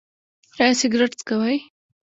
ایا 0.61 0.73
سګرټ 0.79 1.11
څکوئ؟ 1.19 1.57